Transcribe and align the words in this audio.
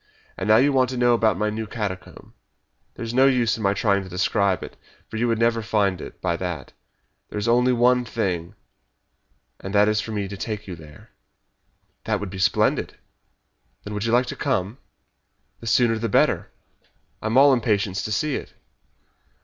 And 0.35 0.47
now 0.47 0.57
you 0.57 0.73
want 0.73 0.89
to 0.89 0.97
know 0.97 1.13
about 1.13 1.37
my 1.37 1.51
new 1.51 1.67
catacomb. 1.67 2.33
There's 2.95 3.13
no 3.13 3.27
use 3.27 3.55
my 3.59 3.75
trying 3.75 4.01
to 4.01 4.09
describe 4.09 4.63
it, 4.63 4.75
for 5.07 5.17
you 5.17 5.27
would 5.27 5.37
never 5.37 5.61
find 5.61 6.01
it 6.01 6.19
by 6.21 6.37
that. 6.37 6.73
There 7.29 7.37
is 7.37 7.47
only 7.47 7.71
one 7.71 8.03
thing, 8.03 8.55
and 9.59 9.75
that 9.75 9.87
is 9.87 10.01
for 10.01 10.11
me 10.11 10.27
to 10.27 10.35
take 10.35 10.67
you 10.67 10.75
there." 10.75 11.11
"That 12.05 12.19
would 12.19 12.31
be 12.31 12.39
splendid." 12.39 12.97
"When 13.83 13.93
would 13.93 14.05
you 14.05 14.11
like 14.11 14.25
to 14.25 14.35
come?" 14.35 14.79
"The 15.59 15.67
sooner 15.67 15.99
the 15.99 16.09
better. 16.09 16.49
I 17.21 17.27
am 17.27 17.37
all 17.37 17.53
impatience 17.53 18.01
to 18.01 18.11
see 18.11 18.33
it." 18.37 18.55